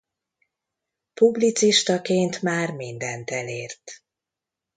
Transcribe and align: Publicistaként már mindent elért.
Publicistaként 1.13 2.41
már 2.41 2.71
mindent 2.73 3.29
elért. 3.31 4.03